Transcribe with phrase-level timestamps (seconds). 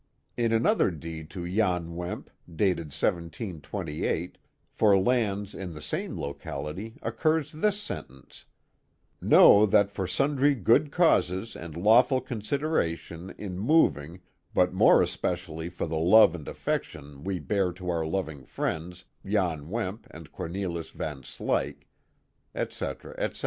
[0.35, 4.39] In another deed to Jan Wemp, dated 1728,
[4.71, 8.45] for I lands in the same locality, occurs this sentence:"
[9.21, 14.21] Know that ■ for sundry good causes and lawful considerations in moi ing,
[14.55, 19.69] but more especially for the love and affection we bear to our loving friends, Jan
[19.69, 21.83] Weinp and Cornelis Van Slyck,"
[22.55, 23.39] etc., etc.